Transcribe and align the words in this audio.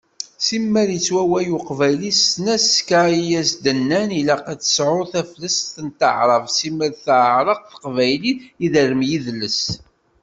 Simmal 0.45 0.89
yettwaway 0.93 1.47
uqbayli 1.57 2.11
s 2.13 2.19
tesnakta 2.21 3.01
i 3.17 3.21
as-d-yennan 3.41 4.09
ilaq 4.19 4.41
ad 4.51 4.59
tesɛuḍ 4.61 5.01
taflest 5.13 5.65
s 5.87 5.89
teɛrabt, 5.99 6.53
simmal 6.57 6.93
tɛerreq 7.05 7.61
teqbaylit, 7.71 8.39
iderrem 8.65 9.01
yidles. 9.09 9.61